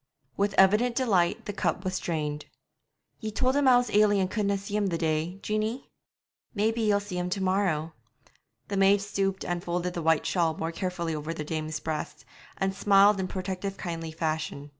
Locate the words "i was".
3.67-3.91